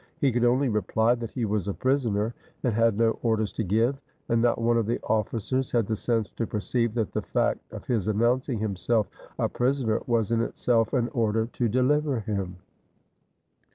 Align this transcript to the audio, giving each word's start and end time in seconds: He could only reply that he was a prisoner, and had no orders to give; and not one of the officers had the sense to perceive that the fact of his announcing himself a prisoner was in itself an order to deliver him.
He 0.19 0.31
could 0.31 0.43
only 0.45 0.67
reply 0.67 1.13
that 1.13 1.29
he 1.29 1.45
was 1.45 1.67
a 1.67 1.75
prisoner, 1.75 2.33
and 2.63 2.73
had 2.73 2.97
no 2.97 3.19
orders 3.21 3.53
to 3.53 3.63
give; 3.63 3.99
and 4.29 4.41
not 4.41 4.59
one 4.59 4.75
of 4.77 4.87
the 4.87 4.99
officers 5.03 5.69
had 5.69 5.85
the 5.85 5.95
sense 5.95 6.31
to 6.31 6.47
perceive 6.47 6.95
that 6.95 7.11
the 7.11 7.21
fact 7.21 7.61
of 7.71 7.85
his 7.85 8.07
announcing 8.07 8.57
himself 8.57 9.07
a 9.37 9.47
prisoner 9.47 10.01
was 10.07 10.31
in 10.31 10.41
itself 10.41 10.91
an 10.93 11.09
order 11.09 11.45
to 11.53 11.69
deliver 11.69 12.21
him. 12.21 12.55